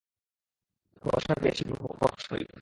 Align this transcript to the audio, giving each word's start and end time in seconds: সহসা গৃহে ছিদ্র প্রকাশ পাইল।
সহসা 1.03 1.33
গৃহে 1.39 1.55
ছিদ্র 1.57 1.73
প্রকাশ 1.99 2.23
পাইল। 2.29 2.47